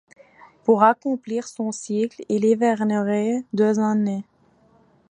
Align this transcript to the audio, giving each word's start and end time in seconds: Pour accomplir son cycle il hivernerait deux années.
Pour 0.63 0.81
accomplir 0.81 1.47
son 1.47 1.71
cycle 1.71 2.23
il 2.27 2.43
hivernerait 2.43 3.45
deux 3.53 3.77
années. 3.77 4.23